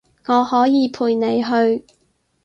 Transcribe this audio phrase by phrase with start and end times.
[0.25, 1.85] 我可以陪你去